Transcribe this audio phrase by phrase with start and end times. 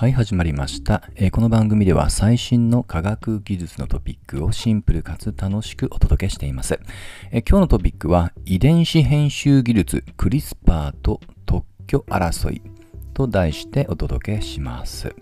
[0.00, 6.80] はい、始まりました、えーこの番組では最新の科学技術のトピックをシンプルかつ楽しくお届けしています。
[7.30, 12.62] えー今日のトピックは遺伝子編集技術クリスパーと特許争い
[13.12, 15.14] と題してお届けします。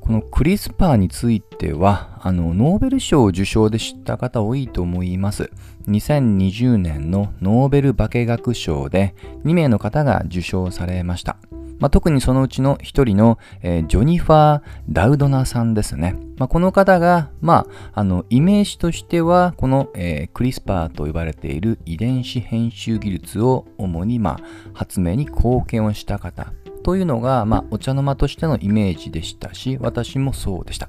[0.00, 5.50] このクリスパーについては、あの、ノーベル賞を受賞で知った方多いと思います。
[5.88, 9.14] 2020年のノーベル化学賞で
[9.44, 11.36] 2名の方が受賞されました。
[11.78, 16.16] まあ、特にそのうちの一人の、えー、ジョニファー・ダウドナさんですね。
[16.36, 24.38] まあ、この方が、まあ、あの、イメージとしては、この、えー、クリスパーと呼ばれている遺伝子編集技術を主に、まあ、
[24.72, 26.52] 発明に貢献をした方
[26.82, 30.88] というのが、まあ、お茶の間としてのイメージでしたし、私もそうでした。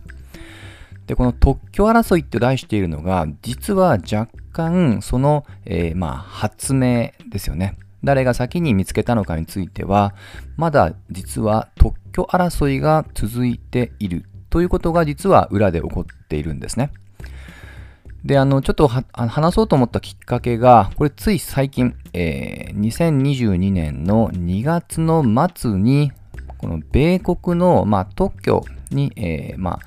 [1.07, 7.77] で、この特許争いって題しているのが、実は若干、その、えー、まあ、発明ですよね。
[8.05, 10.13] 誰が先に見つけたのかについては、
[10.55, 16.91] まだ実は特許争いが続いているということが実は裏で起こっているんですね。
[18.23, 25.23] で、あの、ちょっと話そうと思ったきっかけが、これつい最近、えー、2022年の2月の
[25.55, 26.11] 末に、
[26.57, 29.79] この米国の、まあ、特許に、えー、まあ、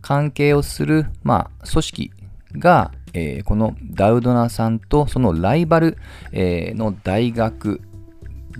[0.00, 2.12] 関係をする、まあ、組織
[2.54, 5.96] が、えー、このダウドナさんとそのライバル、
[6.32, 7.80] えー、の大学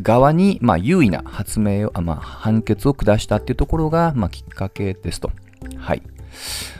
[0.00, 5.30] 側に、まあ、優位な発明を、まあ、判決を下したっていうところが、まあ、きっかけですと。
[5.76, 6.02] はい。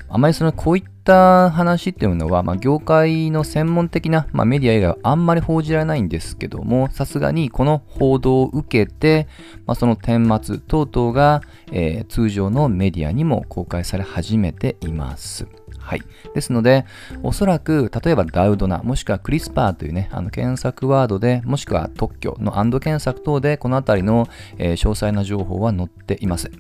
[0.09, 9.27] あまりそのこういった話っていうのは、まあ、業界の専門的な、まあ、メディア以外はあんまり報じられないんですけども、さすがにこの報道を受けて、
[9.67, 15.47] まあ、その顛末等々が、えー、通常のメディアにも公開され始めています。
[15.79, 16.03] はい。
[16.35, 16.87] ですので、
[17.23, 26.51] おそらく、例えばダウドナ、もしくはクリスパーというね、あの検索ワードで、もしくは特許のアンド検索等で、このあたりの、えー、詳細な情報は載っています。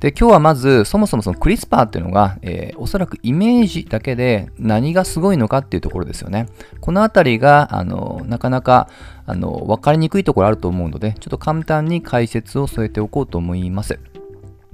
[0.00, 6.46] で、今日はまず、そもそもそのクリスパーっていうのが、えー、おそらくイメージだけで何がすごいのかっていうところですよね。
[6.80, 8.88] このあたりが、あの、なかなか、
[9.26, 13.98] あの、わかりにくいところあると思うので、ちょっと簡単に解説を添えておこうと思います。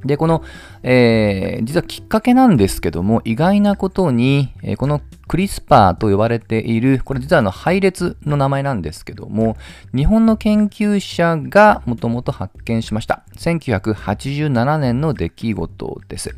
[0.04, 0.42] で、この、
[0.82, 9.56] えー、実はきっかけなんですけども、意外なことに、えー、このクリスパーと呼ばれている、これ実はあの配列の名前なんですけども、
[9.94, 13.24] 日本の研究者がもともと発見しました。
[13.36, 16.36] 1987年の出来事です。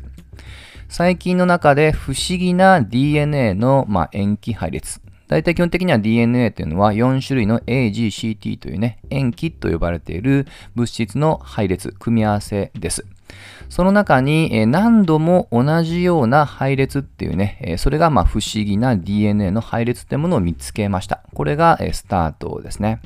[0.87, 5.01] 最近の中で不思議な DNA の、まあ、塩基配列。
[5.27, 13.05] 大体基本的には DNA というのは4種類の AGCT というね、塩基と呼ばれている物質の配列、組み合わせです。
[13.69, 21.23] その中に何度も同じような配列っていうね、それがま不思議な DNA の配列ってものを見つけました。
[21.33, 23.01] これがスタートですね。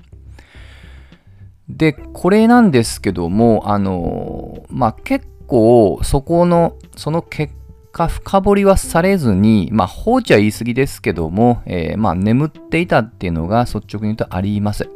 [1.69, 7.53] で、これなんですけども、あの、まあ、結構そこの、その結
[7.91, 14.89] 果深掘りはされずに、まあ、放置は言い過ぎですけども、えー、まあ、眠っていたっていうのが率直に言うとあります。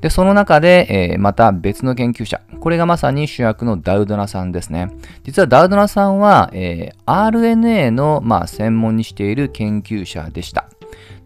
[0.00, 2.40] で、その中で、えー、また別の研究者。
[2.60, 4.90] これがまさに主役のダウドナさんですね。
[5.24, 10.68] 実はダウドナさんは、えー、RNA の、まあ、専門にしている研究者でした。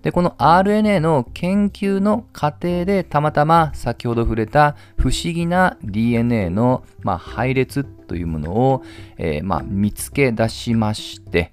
[0.03, 8.83] で、この RNA の研究の過程でたまたま先ほど触れた不思議な DNA の、まあ、配列というものを、
[9.17, 11.53] えー、まあ、見つけ出しまして、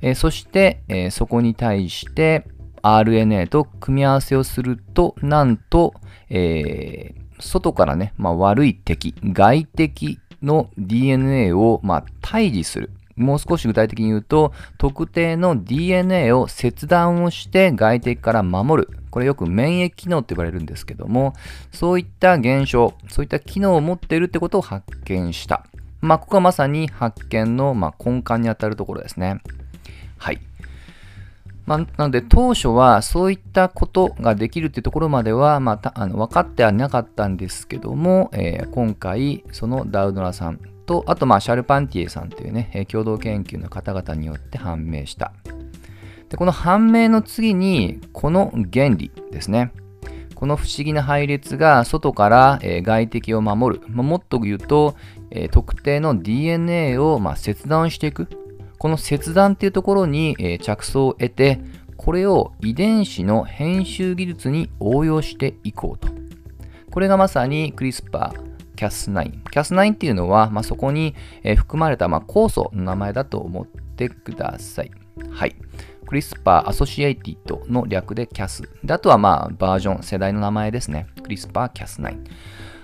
[0.00, 2.46] えー、そして、えー、そこに対して
[2.82, 5.94] RNA と組み合わせをすると、なんと、
[6.28, 12.90] えー、外からね、まあ、悪い敵、外敵の DNA を、まあ、退治する。
[13.16, 18.88] もう少し具体的に言うと、特定の DNA を切断をして外敵から守る。
[19.10, 21.34] これよく免疫機能って言われるんですけども、
[21.70, 25.66] そういった現象、そういった機能を持っているってことを発見した。
[26.00, 29.40] まあ、ここはまさに発見の、ま根幹にあたるところですね。
[30.16, 30.40] はい。
[31.66, 45.32] まあ、なので当初はそういったことができるっていうところまでは、まあ、あの分かってはなかったんですけども、えー、今回そのダウドナさんとあとまあシャルパンティエさんというね共同研究の方々によって判明した。
[46.28, 49.72] でこの判明の次にこの原理ですね。
[50.34, 54.96] この不思議な配列が外から、外敵を守る、まあ、もっと言うと、
[55.52, 58.28] 特定の DNA を、ま、切断していく。
[58.82, 61.60] この切断っていうところに、え着想を得て、
[61.96, 66.08] これを遺伝子の編集技術に応用していこうと。
[66.90, 69.44] これがまさにクリスパー Cas9。
[69.44, 71.14] Cas9 っていうのは、まあ、そこに、
[71.44, 74.90] え含まれた、まあ、酵素の名前だと思ってください。
[75.30, 75.54] はい。
[76.04, 78.68] クリスパーアソシエイティッドの略で Cas。
[78.82, 81.06] で、あとはまあバージョン、世代の名前ですね。
[81.22, 82.16] クリスパー Cas9。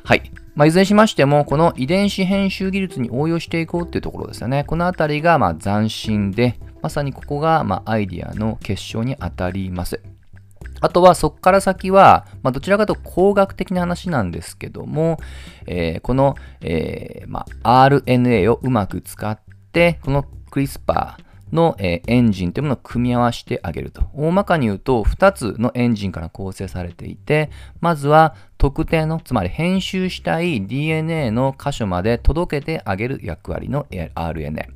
[0.05, 0.31] はい。
[0.59, 4.65] まあ、いずれにしましても、この遺伝子編集技術に応用していこうっていうところですよね。
[4.65, 10.01] このあたりがま斬新で、まさにここがまアイディアの結晶に当たります。
[10.81, 15.19] あとはそこから先は、まあ、どちらかというと工学的な話なんですけども、
[15.67, 19.39] えー、この、えーまあ、RNA をうまく使っ
[19.71, 24.09] て、このクリスパー、の、えー、エンジンというものを組み合わせてあげると。
[24.15, 27.51] 大まかに言うと、2つのエンジンから構成されていて、
[27.81, 34.67] まずは特定の、つまり編集したい DNA の箇所まで届けてあげる役割の RNA。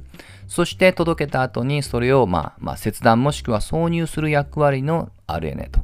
[0.49, 5.81] そして届けた後にそれを、まあ、まあ、切断もしくは挿入する役割の RNA と。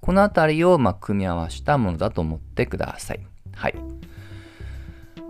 [0.00, 3.20] このあたりを、まあ、組み合わせたものだと思ってください。
[3.54, 3.74] はい。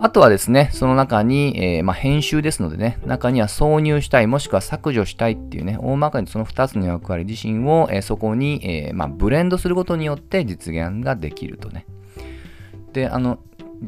[0.03, 11.85] あとはですね、その中に、えー、まあ、編集ですのでね、中には挿入したい、もしくは削除したいっていうね、大まかにその2つの役割自身を、えー、そこに、えー、まあ、ブレンドすることによって実現ができるとね。
[12.91, 13.39] で、あの、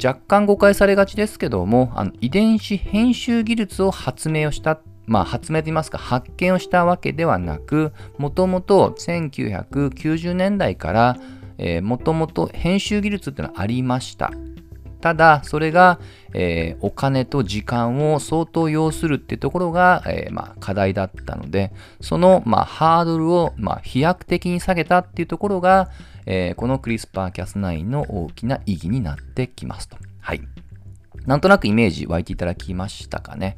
[0.01, 11.17] 若干誤解されがちですけども、あの遺伝子編集技術を発明をしたまあ、発明といいますか発見をしたわけではなくもともと1990年代から
[11.83, 14.31] もともと編集技術っていうのはありました
[15.05, 15.99] ただ、それが、
[16.33, 21.71] えー、お金と時間を相当要するってところが、えー、まあ、課題だったので、
[22.01, 25.91] その、まあ、ハードルを、まあ、飛躍的に下げたっていうところが、
[26.25, 29.97] えー、このクリスパーキャス9の大きな意義になってきますと。
[30.21, 30.41] はい。
[31.27, 33.57] なんとなくイメージ湧いていただきましたかね。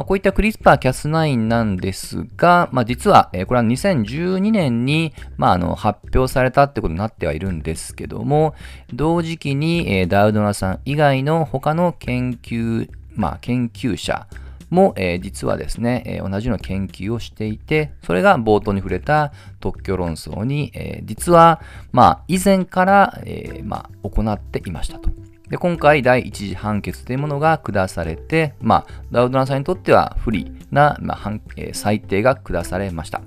[0.00, 8.54] まあ、こういったクリスパー Cas9 なんですが、まあ、実は、えー、これは2012年に、まあ、あの発表されたってことになってはいるんですけども、
[8.94, 14.26] 同時期に、えー、ダウドナさん以外の他の研究、まあ、研究者
[14.70, 21.60] も、えー、実はですね、えー、同じような研究をしていて、それが冒頭に触れた特許論争に、えー、実は、
[21.92, 25.10] まあ、以前から、えまあ、行っていましたと。
[25.50, 33.20] で、今回第一次判決というものが下されて、まあ、ダウドナさんにとっては不利な、まあえー、裁定が下されました。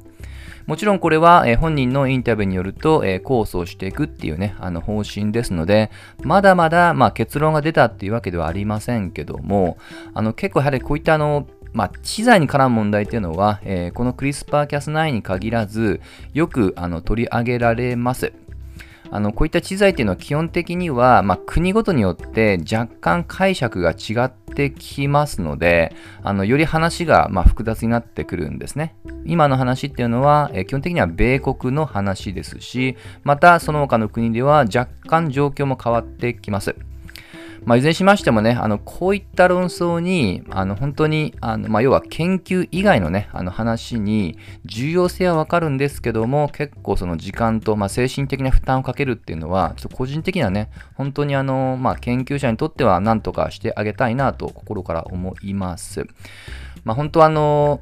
[0.65, 5.91] もちろんこれは、えー、本人のインタビューによると、えー、控訴をしていくっていうね、あの方針ですので、
[6.23, 9.77] まだまだ、まあ、結論が出たっていうわけではありませんけども、
[10.13, 15.99] あの結構やはりこういったあの、まあ、知財に絡む問題っていうのは、えー、このクリスパーキャス9に限らず、
[16.33, 18.31] よくあの取り上げられます。
[19.15, 28.95] あのこういった知財っていうのは基本的には、まあ、国ごとによって若干解釈が違ってきますので、あのより話がま複雑になってくるんですね。
[29.23, 36.75] 今の話っていうのは、え基本的には米国の話ですし、またその他の国では若干状況も変わってきます。
[37.65, 56.05] まあ、いずれにしましてもね、あのこういった論争に、あの本当に、あのまあ、要は研究以外のね、あの話に重要性はわかるんですけども、結構その時間と、まあ、精神的な負担をかけるっていうのは、ちょっと個人的にはね、本当にあの、まあ、研究者にとっては何とかしてあげたいなと心から思います。
[56.83, 57.81] まあ、本当あの、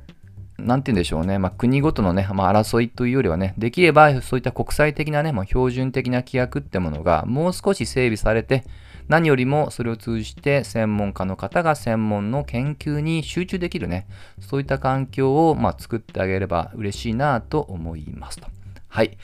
[0.65, 8.63] なんて言うんでしょうね、まあ、国ごとのね、まあ、争いというよりはね、できればそういった国際的なね、まあ、標準的な規約ってものがもう少し整備されて、
[9.07, 14.07] 何よりもそれを通じて専門家の方が専門の研究に集中できるね、
[14.39, 18.47] そういった環境を、ま、作ってあげれば嬉しいなと思いますと。
[18.87, 19.17] はい。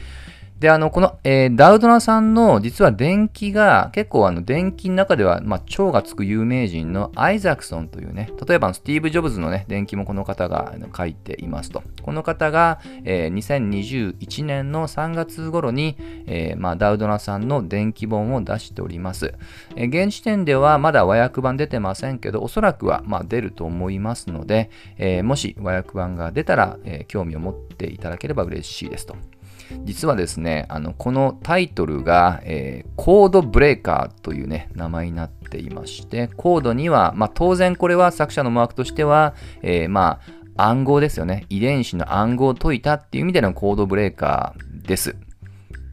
[0.59, 11.83] で、あの、この、えー、ダウドナさんの実は電気が結構あの電気の中では、まあ、超がつく有名人のアイザクソンというね、例えばスティーブ・ジョブズのね、電気もこの方が書いていますと。
[12.02, 15.95] この方が、えー、2021年の3月頃に、
[16.26, 19.35] えー、まあ、ダウドナさんの電気本を出しております。
[19.76, 29.16] えー、現時点ではまだ和訳版出てませんけど、おそらくは、まあ、出ると思いますので、えー、もし和訳版が出たら、えー、興味を持っていただければ嬉しいですと。
[29.83, 40.19] 実はですね、あのこのタイトルが、えー、コードブレーカーというね、名前になっていまして、コードには、まあ、当然これは作者のマークとしては、えー、ま
[40.56, 41.45] あ、暗号ですよね。
[41.50, 45.16] 遺伝子の暗号を解いたっていう意味でのコードブレーカーです。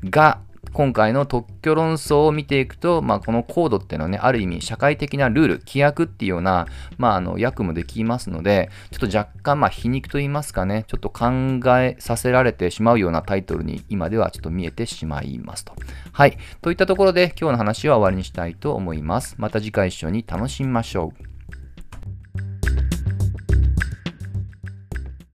[0.05, 0.41] が、
[0.75, 6.67] 今回の特許論争を見ていくと、まあ、このコードっていうのはね、ある意味社会的なルール、規約っていうような、
[6.99, 11.31] まあ、あの、訳もできますので、ちょっと若干、まあ、皮肉と言いますかね、ちょっと考
[11.79, 15.75] えさせられてしまうようなタイトルに今ではちょっと見えてしまいますと。
[16.13, 16.37] はい。
[16.61, 19.37] といったところで今日の話は終わりにしたいと思います。
[19.39, 21.34] また次回一緒に楽しみましょう。